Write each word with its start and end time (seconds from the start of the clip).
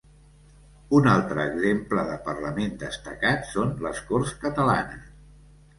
Un 0.99 1.09
altre 1.11 1.43
exemple 1.49 2.07
de 2.09 2.15
parlament 2.31 2.75
destacat 2.87 3.47
són 3.53 3.79
les 3.89 4.05
Corts 4.11 4.37
Catalanes. 4.47 5.11